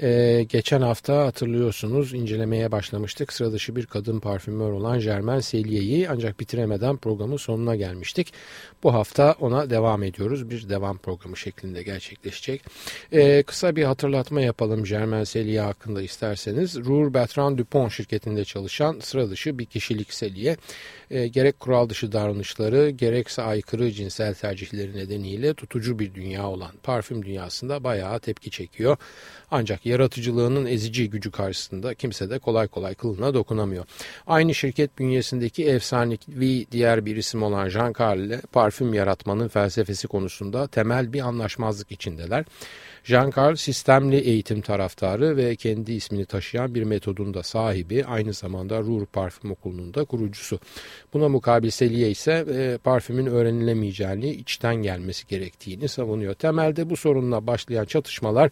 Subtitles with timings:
[0.00, 3.32] Ee, geçen hafta hatırlıyorsunuz incelemeye başlamıştık.
[3.32, 8.32] Sıra dışı bir kadın parfümör olan Germain Selye'yi ancak bitiremeden programın sonuna gelmiştik.
[8.82, 10.50] Bu hafta ona devam ediyoruz.
[10.50, 12.62] Bir devam programı şeklinde gerçekleşecek.
[13.12, 16.76] Ee, kısa bir hatırlatma yapalım Germain Selye hakkında isterseniz.
[16.76, 20.56] Rour Bertrand Dupont şirketinde çalışan sıra dışı bir kişilik Selye.
[21.10, 27.24] Ee, gerek kural dışı davranışları gerekse aykırı cinsel tercihleri nedeniyle tutucu bir dünya olan parfüm
[27.24, 28.96] dünyasında bayağı tepki çekiyor.
[29.50, 33.84] Ancak yaratıcılığının ezici gücü karşısında kimse de kolay kolay kılına dokunamıyor.
[34.26, 40.66] Aynı şirket bünyesindeki efsanevi diğer bir isim olan Jean Carl ile parfüm yaratmanın felsefesi konusunda
[40.66, 42.44] temel bir anlaşmazlık içindeler.
[43.04, 49.06] Jean-Carl sistemli eğitim taraftarı ve kendi ismini taşıyan bir metodun da sahibi aynı zamanda Ruhr
[49.06, 50.58] Parfüm Okulu'nun da kurucusu.
[51.12, 56.34] Buna mukabil Selye ise e, parfümün öğrenilemeyeceğini, içten gelmesi gerektiğini savunuyor.
[56.34, 58.50] Temelde bu sorunla başlayan çatışmalar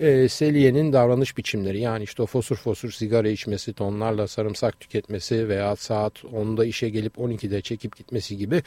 [0.00, 5.76] e, Selye'nin davranış biçimleri yani işte o fosur fosur sigara içmesi, tonlarla sarımsak tüketmesi veya
[5.76, 8.62] saat 10'da işe gelip 12'de çekip gitmesi gibi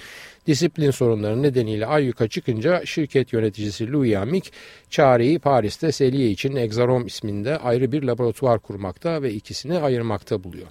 [0.47, 4.51] disiplin sorunları nedeniyle ayyuka çıkınca şirket yöneticisi Louis Amick
[5.17, 10.67] çareyi Paris'te Selye için Exarom isminde ayrı bir laboratuvar kurmakta ve ikisini ayırmakta buluyor.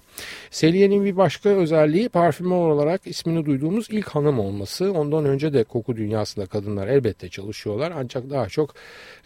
[0.51, 4.93] Selye'nin bir başka özelliği parfümör olarak ismini duyduğumuz ilk hanım olması.
[4.93, 8.75] Ondan önce de koku dünyasında kadınlar elbette çalışıyorlar ancak daha çok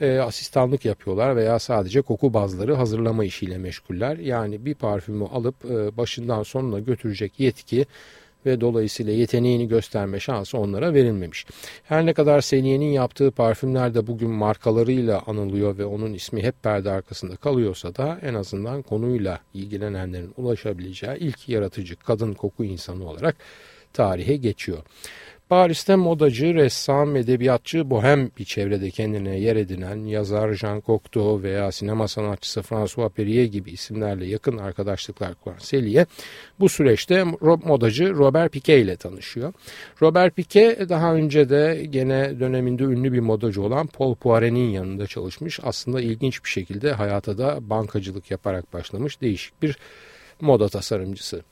[0.00, 4.16] e, asistanlık yapıyorlar veya sadece koku bazları hazırlama işiyle meşguller.
[4.16, 7.87] Yani bir parfümü alıp e, başından sonuna götürecek yetki
[8.46, 11.46] ve dolayısıyla yeteneğini gösterme şansı onlara verilmemiş.
[11.84, 16.90] Her ne kadar Seniye'nin yaptığı parfümler de bugün markalarıyla anılıyor ve onun ismi hep perde
[16.90, 23.36] arkasında kalıyorsa da en azından konuyla ilgilenenlerin ulaşabileceği ilk yaratıcı kadın koku insanı olarak
[23.92, 24.78] tarihe geçiyor.
[25.50, 32.09] Paris'te modacı, ressam, edebiyatçı, bohem bir çevrede kendine yer edinen yazar Jean Cocteau veya sinema
[32.09, 36.06] sanatçısı François Perrier gibi isimlerle yakın arkadaşlıklar kuran Selye
[36.61, 37.25] bu süreçte
[37.65, 39.53] modacı Robert Piquet ile tanışıyor.
[40.03, 45.61] Robert Piquet daha önce de gene döneminde ünlü bir modacı olan Paul Poiret'in yanında çalışmış.
[45.62, 49.78] Aslında ilginç bir şekilde hayata da bankacılık yaparak başlamış değişik bir
[50.41, 51.43] moda tasarımcısı.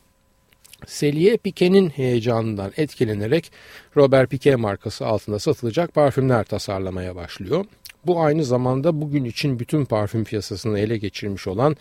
[0.87, 3.53] Selye Piquet'in heyecanından etkilenerek
[3.97, 7.65] Robert Piquet markası altında satılacak parfümler tasarlamaya başlıyor.
[8.07, 11.77] Bu aynı zamanda bugün için bütün parfüm piyasasını ele geçirmiş olan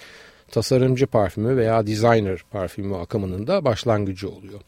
[0.51, 4.59] tasarımcı parfümü veya designer parfümü akımının da başlangıcı oluyor.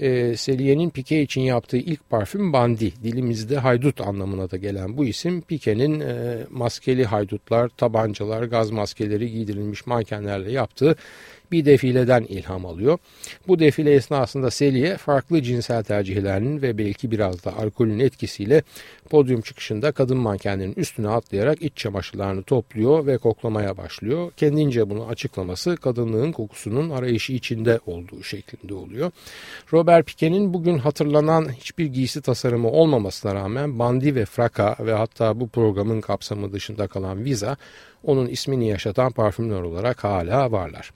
[0.00, 2.92] E, Selye'nin Piquet için yaptığı ilk parfüm Bandi.
[3.02, 9.86] Dilimizde haydut anlamına da gelen bu isim Piquet'in e, maskeli haydutlar, tabancalar, gaz maskeleri giydirilmiş
[9.86, 10.96] mankenlerle yaptığı
[11.52, 12.98] bir defileden ilham alıyor.
[13.48, 18.62] Bu defile esnasında Selye farklı cinsel tercihlerinin ve belki biraz da alkolün etkisiyle
[19.10, 24.32] podyum çıkışında kadın mankenlerin üstüne atlayarak iç çamaşırlarını topluyor ve koklamaya başlıyor.
[24.36, 29.10] Kendince bunu açıklaması kadınlığın kokusunun arayışı içinde olduğu şeklinde oluyor.
[29.72, 35.48] Robert Piquet'in bugün hatırlanan hiçbir giysi tasarımı olmamasına rağmen bandi ve fraka ve hatta bu
[35.48, 37.56] programın kapsamı dışında kalan viza
[38.04, 40.92] onun ismini yaşatan parfümler olarak hala varlar.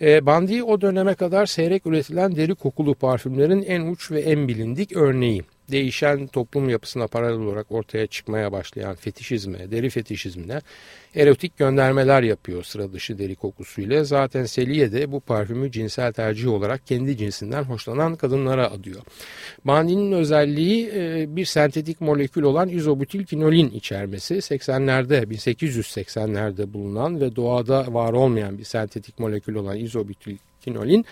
[0.00, 4.96] E, Bandi o döneme kadar seyrek üretilen deri kokulu parfümlerin en uç ve en bilindik
[4.96, 10.60] örneği değişen toplum yapısına paralel olarak ortaya çıkmaya başlayan fetişizme, deri fetişizmine
[11.14, 14.04] erotik göndermeler yapıyor sıra dışı deri kokusuyla.
[14.04, 19.02] Zaten Seliye de bu parfümü cinsel tercih olarak kendi cinsinden hoşlanan kadınlara adıyor.
[19.64, 24.34] Bandinin özelliği e, bir sentetik molekül olan izobutilkinolin içermesi.
[24.34, 31.04] 80'lerde 1880'lerde bulunan ve doğada var olmayan bir sentetik molekül olan izobutilkinolin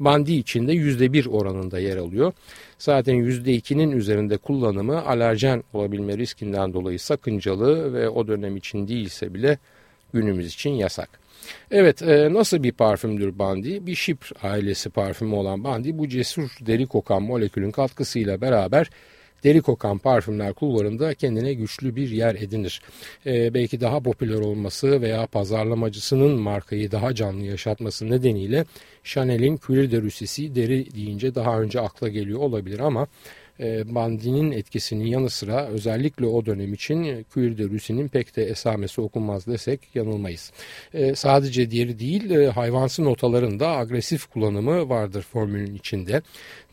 [0.00, 2.32] bandi içinde %1 oranında yer alıyor.
[2.78, 9.58] Zaten %2'nin üzerinde kullanımı alerjen olabilme riskinden dolayı sakıncalı ve o dönem için değilse bile
[10.12, 11.08] günümüz için yasak.
[11.70, 13.86] Evet e, nasıl bir parfümdür Bandi?
[13.86, 18.90] Bir Şipr ailesi parfümü olan Bandi bu cesur deri kokan molekülün katkısıyla beraber
[19.46, 22.82] deri kokan parfümler kulvarında kendine güçlü bir yer edinir.
[23.26, 28.64] Ee, belki daha popüler olması veya pazarlamacısının markayı daha canlı yaşatması nedeniyle
[29.04, 33.06] Chanel'in Cuir de Russy'si deri deyince daha önce akla geliyor olabilir ama e,
[33.94, 39.46] Bandinin etkisinin yanı sıra özellikle o dönem için Cuir de Russy'nin pek de esamesi okunmaz
[39.46, 40.52] desek yanılmayız.
[40.94, 46.22] E, sadece diğeri değil e, hayvansı notalarında agresif kullanımı vardır formülün içinde.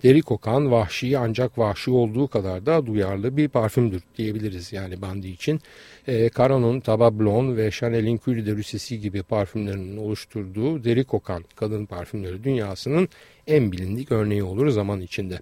[0.03, 5.61] Deri kokan vahşi ancak vahşi olduğu kadar da duyarlı bir parfümdür diyebiliriz yani Bandi için.
[6.07, 12.43] E, Caron'un Tabablon ve Chanel'in Cuir de Russy'si gibi parfümlerinin oluşturduğu deri kokan kadın parfümleri
[12.43, 13.09] dünyasının
[13.47, 15.39] en bilindik örneği olur zaman içinde.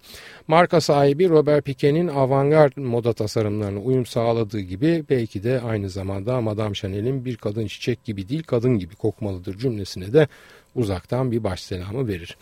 [0.48, 6.74] Marka sahibi Robert Piquet'in avantgard moda tasarımlarına uyum sağladığı gibi belki de aynı zamanda Madame
[6.74, 10.28] Chanel'in bir kadın çiçek gibi değil kadın gibi kokmalıdır cümlesine de
[10.76, 12.38] uzaktan bir başselamı verir.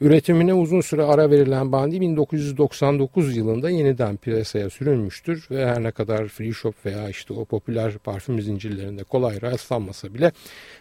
[0.00, 6.28] Üretimine uzun süre ara verilen Bandi 1999 yılında yeniden piyasaya sürülmüştür ve her ne kadar
[6.28, 10.32] free shop veya işte o popüler parfüm zincirlerinde kolay rastlanmasa bile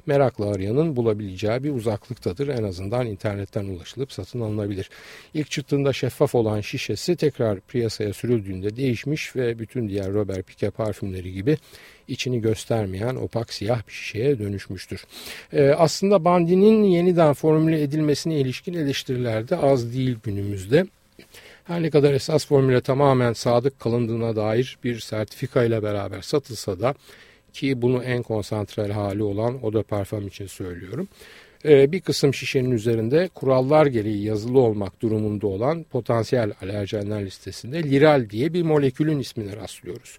[0.06, 2.48] meraklı arayanın bulabileceği bir uzaklıktadır.
[2.48, 4.90] En azından internetten ulaşılıp satın alınabilir.
[5.34, 11.34] İlk çıktığında şeffaf olan şişesi tekrar piyasaya sürüldüğünde değişmiş ve bütün diğer Robert Piquet parfümleri
[11.34, 11.58] gibi
[12.08, 15.06] içini göstermeyen opak siyah bir şişeye dönüşmüştür.
[15.54, 20.86] Ee, aslında Bandi'nin yeniden formüle edilmesine ilişkin eleştiriler de az değil günümüzde.
[21.64, 26.96] Her ne kadar esas formüle tamamen sadık kalındığına dair bir sertifika ile beraber satılsa da
[27.54, 31.08] ki bunu en konsantrel hali olan de Parfum için söylüyorum.
[31.66, 38.30] Ee, bir kısım şişenin üzerinde kurallar gereği yazılı olmak durumunda olan potansiyel alerjenler listesinde liral
[38.30, 40.18] diye bir molekülün ismini rastlıyoruz.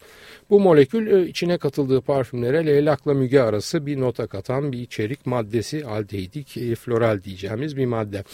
[0.50, 5.86] Bu molekül e, içine katıldığı parfümlere leylakla müge arası bir nota katan bir içerik maddesi
[5.86, 8.24] aldehidi e, floral diyeceğimiz bir madde.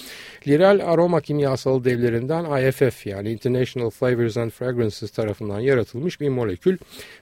[0.49, 6.79] Liral aroma kimyasal devlerinden IFF yani International Flavors and Fragrances tarafından yaratılmış bir molekül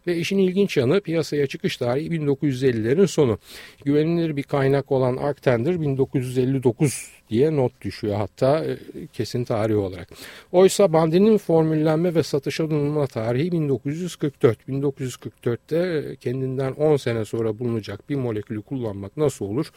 [0.06, 3.38] ve işin ilginç yanı piyasaya çıkış tarihi 1950'lerin sonu.
[3.84, 8.78] Güvenilir bir kaynak olan Arctender 1959 diye not düşüyor hatta e,
[9.12, 10.08] kesin tarih olarak.
[10.52, 14.68] Oysa bandinin formüllenme ve satışa sunulma tarihi 1944.
[14.68, 19.72] 1944'te kendinden 10 sene sonra bulunacak bir molekülü kullanmak nasıl olur?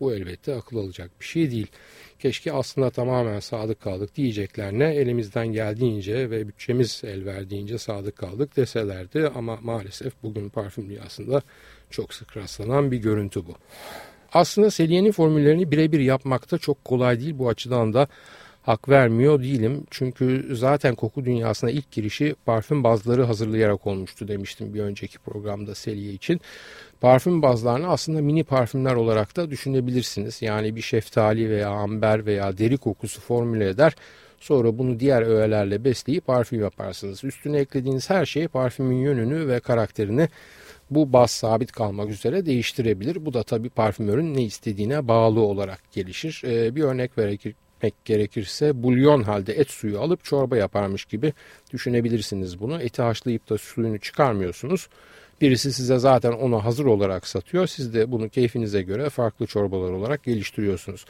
[0.00, 1.66] Bu elbette akıl alacak bir şey değil.
[2.18, 9.30] Keşke aslında tamamen sadık kaldık diyeceklerine elimizden geldiğince ve bütçemiz el verdiğince sadık kaldık deselerdi
[9.34, 11.42] ama maalesef bugün parfüm dünyasında
[11.90, 13.54] çok sık rastlanan bir görüntü bu.
[14.32, 18.06] Aslında Selye'nin formüllerini birebir yapmakta çok kolay değil bu açıdan da
[18.62, 19.86] hak vermiyor değilim.
[19.90, 26.12] Çünkü zaten koku dünyasına ilk girişi parfüm bazları hazırlayarak olmuştu demiştim bir önceki programda Selye
[26.12, 26.40] için.
[27.00, 30.42] Parfüm bazlarını aslında mini parfümler olarak da düşünebilirsiniz.
[30.42, 33.94] Yani bir şeftali veya amber veya deri kokusu formüle eder.
[34.40, 37.24] Sonra bunu diğer öğelerle besleyip parfüm yaparsınız.
[37.24, 40.28] Üstüne eklediğiniz her şey parfümün yönünü ve karakterini
[40.90, 43.26] bu baz sabit kalmak üzere değiştirebilir.
[43.26, 46.42] Bu da tabii parfümörün ne istediğine bağlı olarak gelişir.
[46.44, 47.56] Ee, bir örnek vermek
[48.04, 51.32] gerekirse bulyon halde et suyu alıp çorba yaparmış gibi
[51.72, 52.82] düşünebilirsiniz bunu.
[52.82, 54.88] Eti haşlayıp da suyunu çıkarmıyorsunuz.
[55.40, 57.66] Birisi size zaten onu hazır olarak satıyor.
[57.66, 61.04] Siz de bunu keyfinize göre farklı çorbalar olarak geliştiriyorsunuz.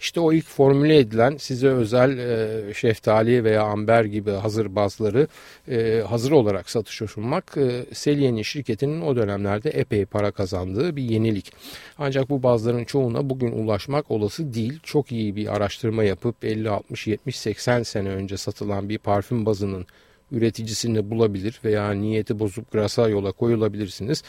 [0.00, 5.28] İşte o ilk formüle edilen size özel e, şeftali veya amber gibi hazır bazları
[5.68, 11.52] e, hazır olarak satışa sunmak e, Selye'nin şirketinin o dönemlerde epey para kazandığı bir yenilik.
[11.98, 14.80] Ancak bu bazların çoğuna bugün ulaşmak olası değil.
[14.82, 19.86] Çok iyi bir araştırma yapıp 50, 60, 70, 80 sene önce satılan bir parfüm bazının
[20.32, 24.22] üreticisini bulabilir veya niyeti bozup grasa yola koyulabilirsiniz.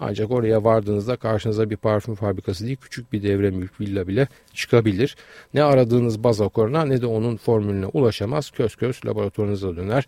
[0.00, 5.16] Ancak oraya vardığınızda karşınıza bir parfüm fabrikası değil küçük bir devre mülk villa bile çıkabilir.
[5.54, 8.50] Ne aradığınız baz okoruna ne de onun formülüne ulaşamaz.
[8.50, 10.06] Köz köz laboratuvarınıza döner.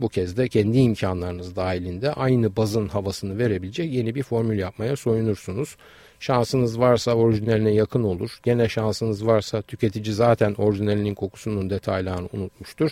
[0.00, 5.76] Bu kez de kendi imkanlarınız dahilinde aynı bazın havasını verebilecek yeni bir formül yapmaya soyunursunuz.
[6.20, 8.38] Şansınız varsa orijinaline yakın olur.
[8.42, 12.90] Gene şansınız varsa tüketici zaten orijinalinin kokusunun detaylarını unutmuştur.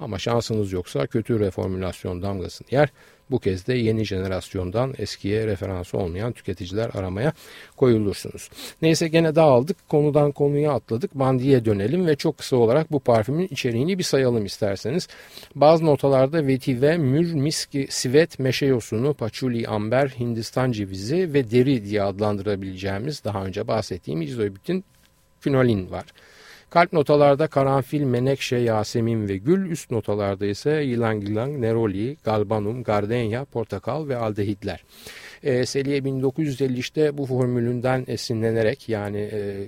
[0.00, 2.88] Ama şansınız yoksa kötü reformülasyon damgasını yer.
[3.30, 7.32] Bu kez de yeni jenerasyondan eskiye referansı olmayan tüketiciler aramaya
[7.76, 8.50] koyulursunuz.
[8.82, 9.88] Neyse gene dağıldık.
[9.88, 11.14] Konudan konuya atladık.
[11.14, 15.08] Bandiye dönelim ve çok kısa olarak bu parfümün içeriğini bir sayalım isterseniz.
[15.54, 22.02] Bazı notalarda vetiver, mür, miski, sivet, meşe yosunu, paçuli, amber, hindistan cevizi ve deri diye
[22.02, 24.84] adlandırabileceğimiz daha önce bahsettiğim izobutin
[25.40, 26.04] finolin var.
[26.70, 33.44] Kalp notalarda karanfil, menekşe, yasemin ve gül, üst notalarda ise yılan yılan, neroli, galbanum, gardenya,
[33.44, 34.84] portakal ve aldehitler.
[35.42, 39.66] E, Seliye 1953'te bu formülünden esinlenerek yani e,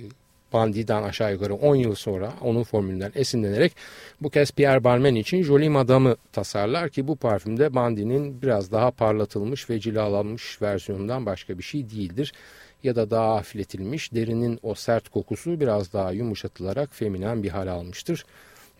[0.53, 3.75] Bandi'den aşağı yukarı 10 yıl sonra onun formülünden esinlenerek
[4.21, 9.69] bu kez Pierre Balmain için Jolie Madame'ı tasarlar ki bu parfümde Bandi'nin biraz daha parlatılmış
[9.69, 12.33] ve cilalanmış versiyonundan başka bir şey değildir
[12.83, 18.25] ya da daha hafifletilmiş derinin o sert kokusu biraz daha yumuşatılarak feminen bir hal almıştır.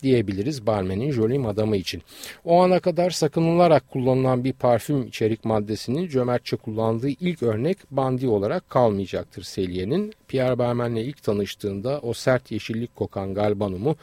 [0.03, 2.01] diyebiliriz barmenin Jolie Madamı için.
[2.45, 8.69] O ana kadar sakınılarak kullanılan bir parfüm içerik maddesinin cömertçe kullandığı ilk örnek Bandi olarak
[8.69, 10.13] kalmayacaktır Selye'nin.
[10.27, 13.95] Pierre Barmen'le ilk tanıştığında o sert yeşillik kokan galbanumu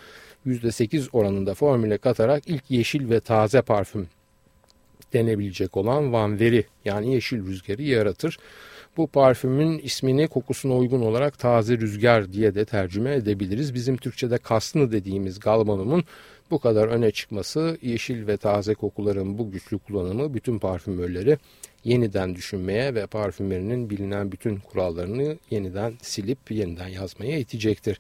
[0.47, 4.09] %8 oranında formüle katarak ilk yeşil ve taze parfüm
[5.13, 8.39] denebilecek olan Van Veri yani yeşil rüzgarı yaratır.
[8.97, 13.75] Bu parfümün ismini kokusuna uygun olarak taze rüzgar diye de tercüme edebiliriz.
[13.75, 16.05] Bizim Türkçe'de kasnı dediğimiz galvanumun
[16.51, 21.39] bu kadar öne çıkması yeşil ve taze kokuların bu güçlü kullanımı bütün parfümörleri
[21.85, 27.99] yeniden düşünmeye ve parfümerinin bilinen bütün kurallarını yeniden silip yeniden yazmaya itecektir.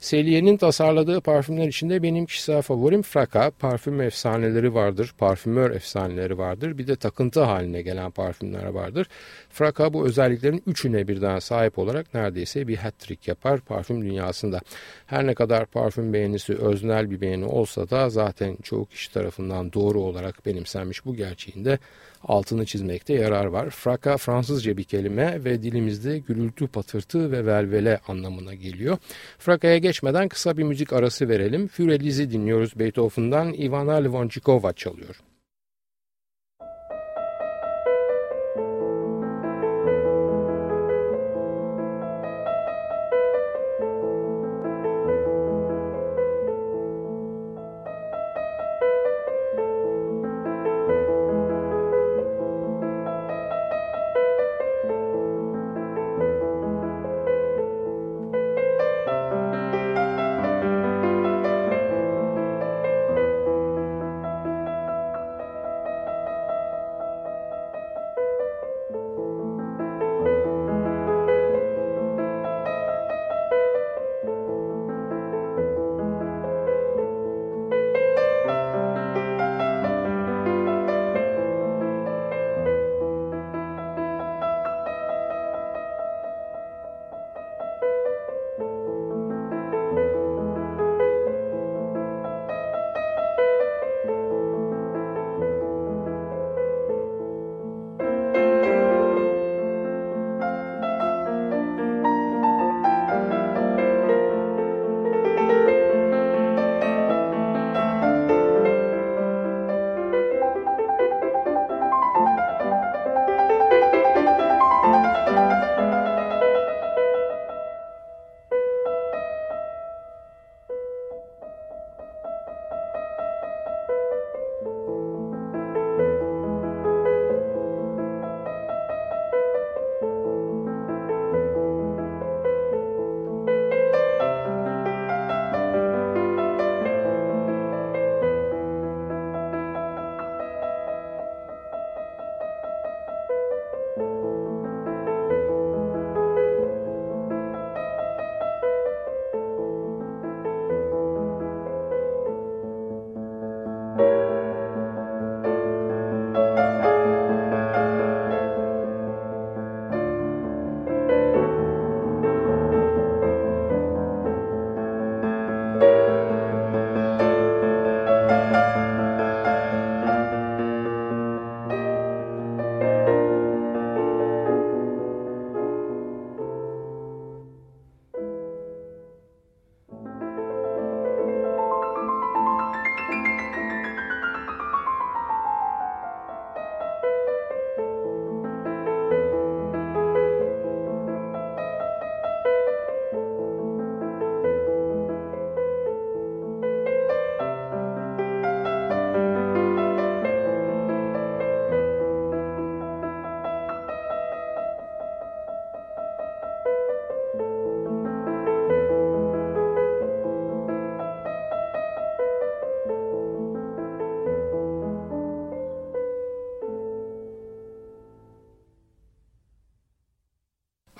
[0.00, 3.50] Selye'nin tasarladığı parfümler içinde benim kişisel favorim Fraka.
[3.50, 6.78] Parfüm efsaneleri vardır, parfümör efsaneleri vardır.
[6.78, 9.06] Bir de takıntı haline gelen parfümler vardır.
[9.50, 14.60] Fraka bu özelliklerin üçüne birden sahip olarak neredeyse bir hat-trick yapar parfüm dünyasında.
[15.06, 20.00] Her ne kadar parfüm beğenisi öznel bir beğeni olsa da zaten çoğu kişi tarafından doğru
[20.00, 21.78] olarak benimsenmiş bu gerçeğinde
[22.22, 23.70] altını çizmekte yarar var.
[23.70, 28.98] Fraka Fransızca bir kelime ve dilimizde gürültü, patırtı ve velvele anlamına geliyor.
[29.38, 31.68] Fraka'ya geçmeden kısa bir müzik arası verelim.
[31.68, 35.20] Füreliz'i dinliyoruz Beethoven'dan Ivana Levonchikova çalıyor.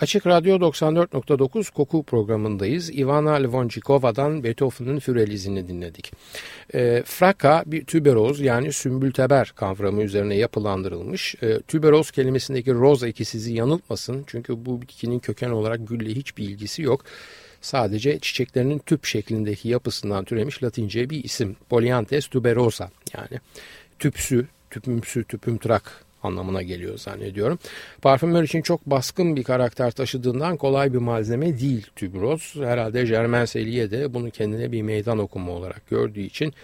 [0.01, 2.99] Açık Radyo 94.9 Koku programındayız.
[2.99, 6.13] Ivana Levonchikova'dan Beethoven'ın Fürelizini dinledik.
[6.75, 11.35] E, fraka bir tüberoz yani sümbülteber kavramı üzerine yapılandırılmış.
[11.43, 14.25] E, tüberoz kelimesindeki roz eki sizi yanıltmasın.
[14.27, 17.05] Çünkü bu bitkinin köken olarak gülle hiçbir ilgisi yok.
[17.61, 21.57] Sadece çiçeklerinin tüp şeklindeki yapısından türemiş latince bir isim.
[21.69, 23.41] Polyantes tuberosa yani
[23.99, 27.59] tüpsü, tüpümsü, tüpümtrak anlamına geliyor zannediyorum.
[28.03, 32.55] Parfümör için çok baskın bir karakter taşıdığından kolay bir malzeme değil tübroz.
[32.57, 36.55] Herhalde Germain Selye de bunu kendine bir meydan okuma olarak gördüğü için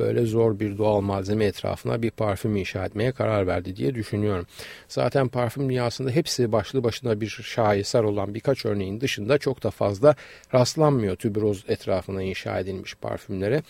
[0.00, 4.46] böyle zor bir doğal malzeme etrafına bir parfüm inşa etmeye karar verdi diye düşünüyorum.
[4.88, 10.14] Zaten parfüm dünyasında hepsi başlı başına bir şaheser olan birkaç örneğin dışında çok da fazla
[10.54, 13.62] rastlanmıyor tüberoz etrafına inşa edilmiş parfümlere.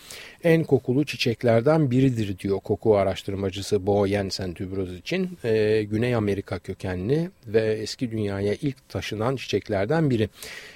[0.43, 5.37] En kokulu çiçeklerden biridir diyor koku araştırmacısı Bo Jensen tüberoz için.
[5.43, 10.29] Ee, Güney Amerika kökenli ve eski dünyaya ilk taşınan çiçeklerden biri.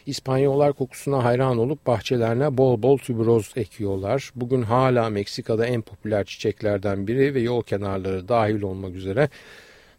[0.06, 4.32] İspanyollar kokusuna hayran olup bahçelerine bol bol tüberoz ekiyorlar.
[4.36, 9.30] Bugün hala Meksika Meksika'da en popüler çiçeklerden biri ve yol kenarları dahil olmak üzere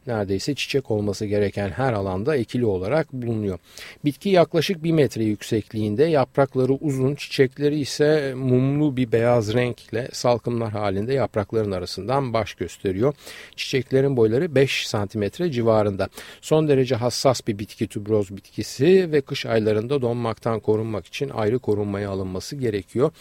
[0.06, 3.58] neredeyse çiçek olması gereken her alanda ekili olarak bulunuyor.
[4.04, 11.14] Bitki yaklaşık bir metre yüksekliğinde, yaprakları uzun, çiçekleri ise mumlu bir beyaz renkle salkımlar halinde
[11.14, 13.14] yaprakların arasından baş gösteriyor.
[13.56, 16.08] Çiçeklerin boyları 5 santimetre civarında.
[16.40, 22.10] Son derece hassas bir bitki tübroz bitkisi ve kış aylarında donmaktan korunmak için ayrı korunmaya
[22.10, 23.12] alınması gerekiyor.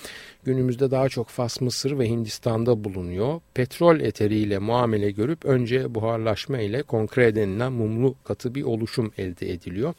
[0.43, 3.41] Günümüzde daha çok Fas, Mısır ve Hindistan'da bulunuyor.
[3.53, 9.93] Petrol eteriyle muamele görüp önce buharlaşma ile konkre denilen mumlu katı bir oluşum elde ediliyor.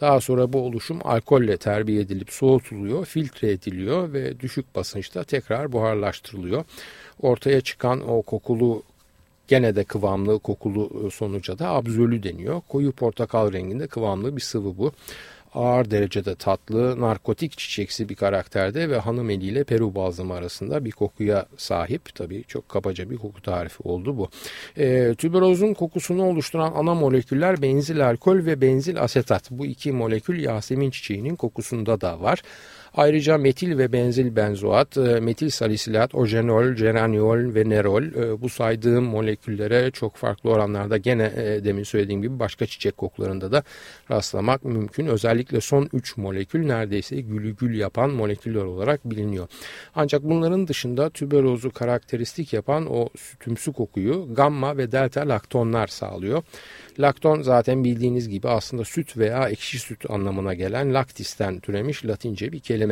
[0.00, 6.64] Daha sonra bu oluşum alkolle terbiye edilip soğutuluyor, filtre ediliyor ve düşük basınçta tekrar buharlaştırılıyor.
[7.20, 8.82] Ortaya çıkan o kokulu
[9.48, 12.60] gene de kıvamlı kokulu sonuca da abzölü deniyor.
[12.68, 14.92] Koyu portakal renginde kıvamlı bir sıvı bu
[15.56, 21.46] ağır derecede tatlı, narkotik çiçeksi bir karakterde ve hanım eliyle Peru balzamı arasında bir kokuya
[21.56, 22.14] sahip.
[22.14, 24.28] Tabii çok kabaca bir koku tarifi oldu bu.
[24.76, 29.50] E, tüberozun kokusunu oluşturan ana moleküller benzil alkol ve benzil asetat.
[29.50, 32.42] Bu iki molekül Yasemin çiçeğinin kokusunda da var.
[32.96, 39.04] Ayrıca metil ve benzil benzoat, e, metil salisilat, ojenol, geraniol ve nerol e, bu saydığım
[39.04, 43.62] moleküllere çok farklı oranlarda gene e, demin söylediğim gibi başka çiçek kokularında da
[44.10, 45.06] rastlamak mümkün.
[45.06, 49.48] Özellikle son 3 molekül neredeyse gülü gül yapan moleküller olarak biliniyor.
[49.94, 56.42] Ancak bunların dışında tüberozu karakteristik yapan o sütümsü kokuyu gamma ve delta laktonlar sağlıyor.
[56.98, 62.60] Lakton zaten bildiğiniz gibi aslında süt veya ekşi süt anlamına gelen laktisten türemiş latince bir
[62.60, 62.85] kelime.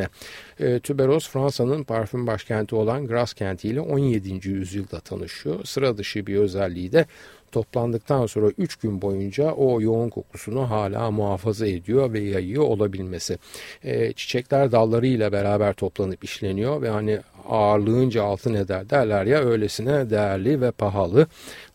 [0.59, 4.49] E, tüberoz Fransa'nın parfüm başkenti olan Grasse kentiyle 17.
[4.49, 5.63] yüzyılda tanışıyor.
[5.63, 7.05] Sıra dışı bir özelliği de
[7.51, 13.37] toplandıktan sonra 3 gün boyunca o yoğun kokusunu hala muhafaza ediyor ve yayıyor olabilmesi.
[13.83, 20.61] E, çiçekler dallarıyla beraber toplanıp işleniyor ve hani ağırlığınca altın eder derler ya öylesine değerli
[20.61, 21.27] ve pahalı.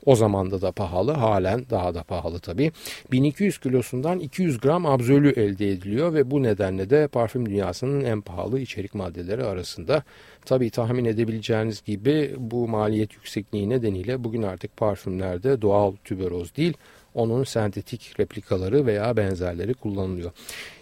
[0.07, 2.73] O zamanda da pahalı halen daha da pahalı tabii.
[3.13, 8.61] 1200 kilosundan 200 gram abzölü elde ediliyor ve bu nedenle de parfüm dünyasının en pahalı
[8.61, 10.03] içerik maddeleri arasında.
[10.45, 16.75] Tabii tahmin edebileceğiniz gibi bu maliyet yüksekliği nedeniyle bugün artık parfümlerde doğal tüberoz değil
[17.15, 20.31] onun sentetik replikaları veya benzerleri kullanılıyor.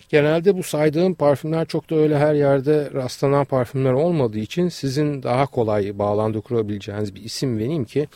[0.09, 5.47] Genelde bu saydığım parfümler çok da öyle her yerde rastlanan parfümler olmadığı için sizin daha
[5.47, 8.09] kolay bağlantı kurabileceğiniz bir isim vereyim ki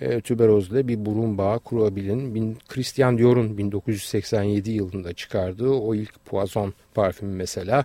[0.00, 2.34] e, tüberozla bir burun bağı kurabilin.
[2.34, 7.84] Bin, Christian Dior'un 1987 yılında çıkardığı o ilk Poison parfümü mesela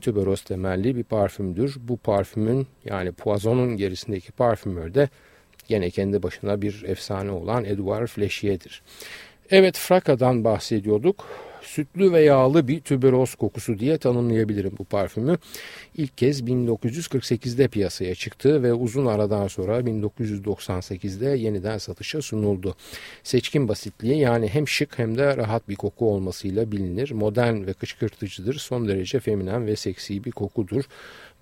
[0.00, 1.76] tüberoz temelli bir parfümdür.
[1.80, 5.08] Bu parfümün yani Poison'un gerisindeki parfümör de
[5.68, 8.82] gene kendi başına bir efsane olan Edouard Flechiet'dir.
[9.50, 11.26] Evet Fraka'dan bahsediyorduk
[11.62, 15.38] sütlü ve yağlı bir tüberoz kokusu diye tanımlayabilirim bu parfümü.
[15.96, 22.76] İlk kez 1948'de piyasaya çıktı ve uzun aradan sonra 1998'de yeniden satışa sunuldu.
[23.22, 27.10] Seçkin basitliği yani hem şık hem de rahat bir koku olmasıyla bilinir.
[27.10, 28.54] Modern ve kışkırtıcıdır.
[28.54, 30.84] Son derece feminen ve seksi bir kokudur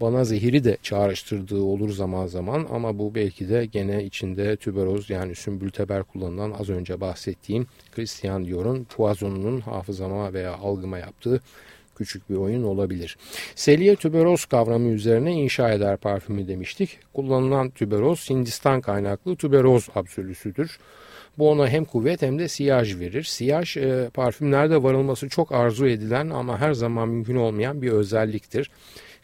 [0.01, 5.35] bana zehiri de çağrıştırdığı olur zaman zaman ama bu belki de gene içinde tüberoz yani
[5.35, 11.41] sümbülteber kullanılan az önce bahsettiğim Christian Dior'un Poison'un hafızama veya algıma yaptığı
[12.01, 13.17] küçük bir oyun olabilir.
[13.55, 16.99] Selye tüberoz kavramı üzerine inşa eder parfümü demiştik.
[17.15, 20.79] Kullanılan tüberoz Hindistan kaynaklı tüberoz absolüsüdür.
[21.39, 23.23] Bu ona hem kuvvet hem de siyaj verir.
[23.23, 28.71] Siyaj e, parfümlerde varılması çok arzu edilen ama her zaman mümkün olmayan bir özelliktir.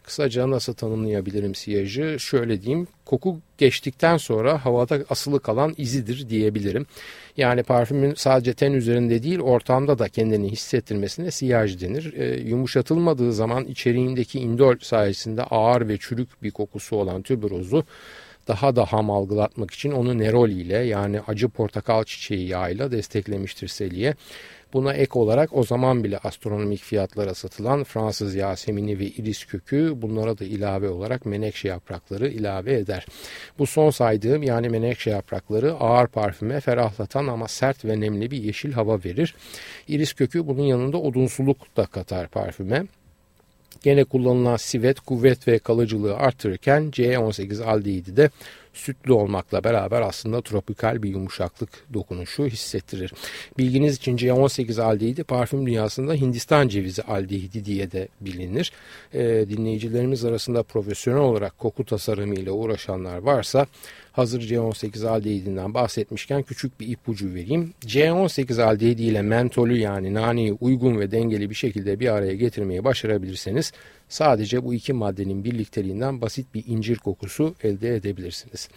[0.07, 2.17] Kısaca nasıl tanımlayabilirim siyajı?
[2.19, 6.85] Şöyle diyeyim, koku geçtikten sonra havada asılı kalan izidir diyebilirim.
[7.37, 12.13] Yani parfümün sadece ten üzerinde değil ortamda da kendini hissettirmesine siyaj denir.
[12.13, 17.83] E, yumuşatılmadığı zaman içeriğindeki indol sayesinde ağır ve çürük bir kokusu olan tüberozu
[18.47, 24.15] daha da ham algılatmak için onu neroli ile yani acı portakal çiçeği yağıyla desteklemiştir Selye.
[24.73, 30.37] Buna ek olarak o zaman bile astronomik fiyatlara satılan Fransız yasemini ve iris kökü bunlara
[30.37, 33.05] da ilave olarak menekşe yaprakları ilave eder.
[33.59, 38.71] Bu son saydığım yani menekşe yaprakları ağır parfüme ferahlatan ama sert ve nemli bir yeşil
[38.71, 39.35] hava verir.
[39.87, 42.85] İris kökü bunun yanında odunsuluk da katar parfüme.
[43.83, 48.29] Gene kullanılan sivet, kuvvet ve kalıcılığı artırırken C18 aldehidi de
[48.77, 53.13] sütlü olmakla beraber aslında tropikal bir yumuşaklık dokunuşu hissettirir.
[53.57, 58.71] Bilginiz için C18 aldehidi parfüm dünyasında Hindistan cevizi aldehidi diye de bilinir.
[59.13, 63.67] E, dinleyicilerimiz arasında profesyonel olarak koku tasarımı ile uğraşanlar varsa
[64.17, 67.73] hazır C18 aldehidinden bahsetmişken küçük bir ipucu vereyim.
[67.81, 73.71] C18 aldehidi ile mentolü yani naneyi uygun ve dengeli bir şekilde bir araya getirmeyi başarabilirseniz
[74.09, 78.69] sadece bu iki maddenin birlikteliğinden basit bir incir kokusu elde edebilirsiniz.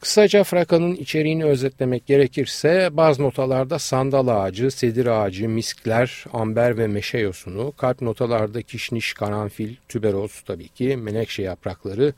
[0.00, 7.18] Kısaca frakanın içeriğini özetlemek gerekirse bazı notalarda sandal ağacı, sedir ağacı, miskler, amber ve meşe
[7.18, 12.12] yosunu, kalp notalarda kişniş, karanfil, tüberoz tabii ki, menekşe yaprakları,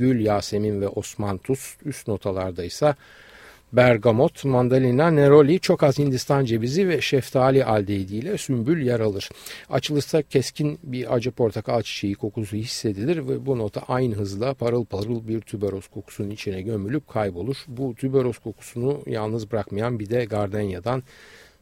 [0.00, 2.94] gül, yasemin ve osmantus, üst notalarda ise
[3.72, 9.28] bergamot, mandalina, neroli, çok az Hindistan cevizi ve şeftali aldehidi sümbül yer alır.
[9.70, 15.28] Açılışta keskin bir acı portakal çiçeği kokusu hissedilir ve bu nota aynı hızla parıl parıl
[15.28, 17.56] bir tüberoz kokusunun içine gömülüp kaybolur.
[17.68, 21.02] Bu tüberoz kokusunu yalnız bırakmayan bir de gardenyadan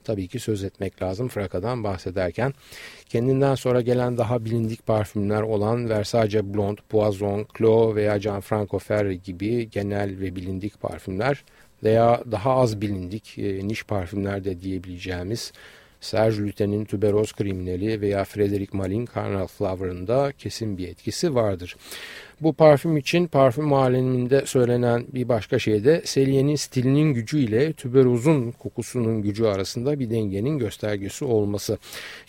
[0.09, 2.55] tabii ki söz etmek lazım Fraka'dan bahsederken.
[3.09, 9.71] Kendinden sonra gelen daha bilindik parfümler olan Versace Blonde, Poison, Clos veya Gianfranco Ferri gibi
[9.71, 11.45] genel ve bilindik parfümler
[11.83, 15.53] veya daha az bilindik e, niş parfümler de diyebileceğimiz
[16.01, 21.77] Serge Lutein'in Tuberoz Kriminali veya Frederic Malin Carnal Flower'ın da kesin bir etkisi vardır.
[22.41, 29.23] Bu parfüm için parfüm aleminde söylenen bir başka şey de Selye'nin stilinin gücüyle tüberozun kokusunun
[29.23, 31.79] gücü arasında bir dengenin göstergesi olması.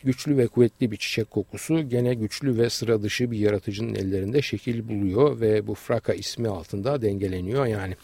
[0.04, 4.88] Güçlü ve kuvvetli bir çiçek kokusu gene güçlü ve sıra dışı bir yaratıcının ellerinde şekil
[4.88, 7.65] buluyor ve bu fraka ismi altında dengeleniyor.
[7.65, 7.95] Yani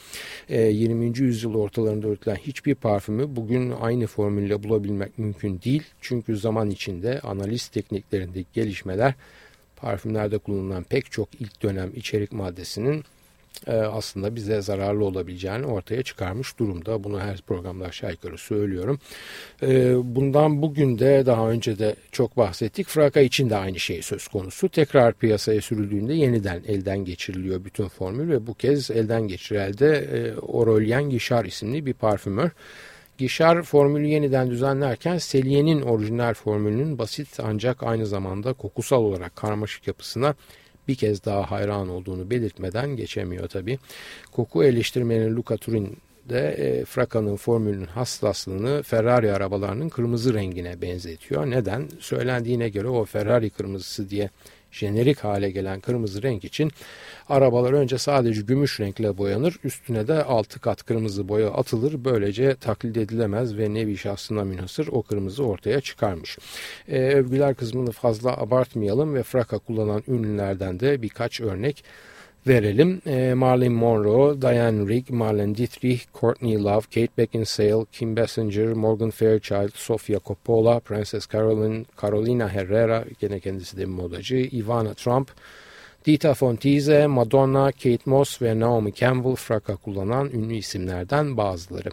[0.49, 1.05] 20.
[1.05, 5.83] E, yüzyıl ortalarında üretilen hiçbir parfümü bugün aynı formülle bulabilmek mümkün değil.
[6.01, 9.13] Çünkü zaman içinde analiz tekniklerindeki gelişmeler
[9.85, 13.03] parfümlerde kullanılan pek çok ilk dönem içerik maddesinin
[13.67, 17.03] e, aslında bize zararlı olabileceğini ortaya çıkarmış durumda.
[17.03, 18.99] Bunu her programda aşağı yukarı söylüyorum.
[19.61, 22.87] E, bundan bugün de daha önce de çok bahsettik.
[22.87, 24.69] Fraka için de aynı şey söz konusu.
[24.69, 31.09] Tekrar piyasaya sürüldüğünde yeniden elden geçiriliyor bütün formül ve bu kez elden geçirelde e, Aurelien
[31.09, 32.49] Guichard isimli bir parfümör.
[33.17, 40.35] Gişar formülü yeniden düzenlerken Selye'nin orijinal formülünün basit ancak aynı zamanda kokusal olarak karmaşık yapısına
[40.87, 43.79] bir kez daha hayran olduğunu belirtmeden geçemiyor tabi.
[44.31, 45.97] Koku eleştirmeni Luca Turin
[46.29, 51.51] de e, Fraka'nın formülünün hassaslığını Ferrari arabalarının kırmızı rengine benzetiyor.
[51.51, 51.89] Neden?
[51.99, 54.29] Söylendiğine göre o Ferrari kırmızısı diye
[54.71, 56.71] jenerik hale gelen kırmızı renk için
[57.29, 59.59] arabalar önce sadece gümüş renkle boyanır.
[59.63, 62.05] Üstüne de altı kat kırmızı boya atılır.
[62.05, 66.37] Böylece taklit edilemez ve nevi şahsına münhasır o kırmızı ortaya çıkarmış.
[66.87, 71.83] E, övgüler kısmını fazla abartmayalım ve fraka kullanan ünlülerden de birkaç örnek
[72.45, 73.01] verelim.
[73.05, 79.75] E, Marilyn Monroe, Diane Rigg, Marlene Dietrich, Courtney Love, Kate Beckinsale, Kim Basinger, Morgan Fairchild,
[79.75, 85.31] Sofia Coppola, Princess Caroline, Carolina Herrera, gene kendisi de modacı, Ivana Trump,
[86.05, 91.89] Dita Fontize, Madonna, Kate Moss ve Naomi Campbell fraka kullanan ünlü isimlerden bazıları.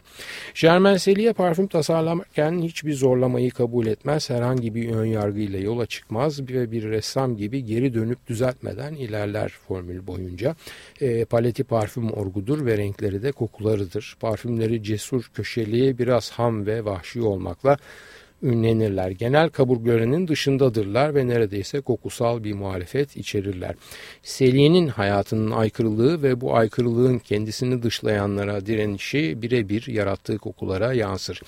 [0.61, 6.70] Germain Selye parfüm tasarlarken hiçbir zorlamayı kabul etmez, herhangi bir ön yargıyla yola çıkmaz ve
[6.70, 10.57] bir ressam gibi geri dönüp düzeltmeden ilerler formül boyunca.
[11.01, 14.16] E, paleti parfüm orgudur ve renkleri de kokularıdır.
[14.20, 17.77] Parfümleri cesur, köşeli, biraz ham ve vahşi olmakla
[18.42, 19.11] ünlenirler.
[19.11, 23.74] Genel kaburgalarının dışındadırlar ve neredeyse kokusal bir muhalefet içerirler.
[24.22, 31.42] Selye'nin hayatının aykırılığı ve bu aykırılığın kendisini dışlayanlara direnişi birebir yarattığı kokulara yansır.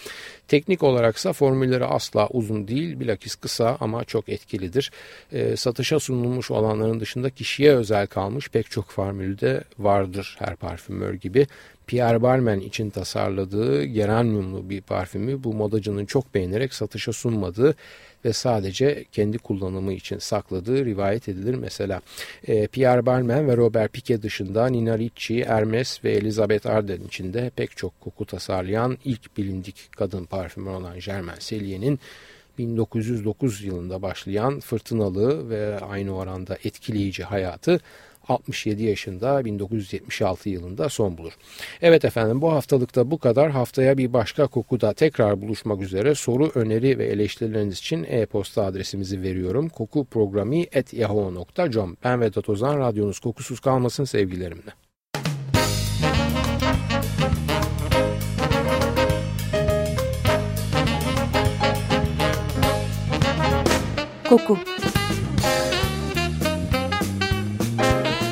[0.49, 4.93] Teknik olaraksa formülleri asla uzun değil, bilakis kısa ama çok etkilidir.
[5.33, 11.47] E, satışa sunulmuş olanların dışında kişiye özel kalmış pek çok formülde vardır her parfümör gibi.
[11.87, 17.75] Pierre Balmain için tasarladığı geranyumlu bir parfümü bu modacının çok beğenerek satışa sunmadığı
[18.25, 21.55] ve sadece kendi kullanımı için sakladığı rivayet edilir.
[21.55, 22.01] Mesela
[22.47, 27.77] e, Pierre Balmain ve Robert Piquet dışında Nina Ricci, Hermes ve Elizabeth Arden içinde pek
[27.77, 32.01] çok koku tasarlayan ilk bilindik kadın parfümü olan Germain Cellier'in
[32.59, 37.81] 1909 yılında başlayan fırtınalı ve aynı oranda etkileyici hayatı
[38.29, 41.33] 67 yaşında 1976 yılında son bulur.
[41.83, 43.51] Evet efendim bu haftalıkta bu kadar.
[43.51, 46.15] Haftaya bir başka kokuda tekrar buluşmak üzere.
[46.15, 49.69] Soru, öneri ve eleştirileriniz için e-posta adresimizi veriyorum.
[49.69, 52.79] kokuprogrami.yahoo.com Ben Vedat Ozan.
[52.79, 54.71] Radyonuz kokusuz kalmasın sevgilerimle.
[64.29, 64.59] Koku